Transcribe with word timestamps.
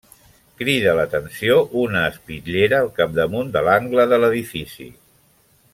Crida 0.61 0.95
l'atenció 0.99 1.57
una 1.83 2.01
espitllera 2.13 2.79
al 2.85 2.89
capdamunt 2.99 3.53
de 3.59 3.65
l'angle 3.69 4.07
de 4.15 4.21
l'edifici. 4.25 4.89